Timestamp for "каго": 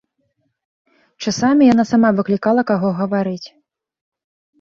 2.71-2.87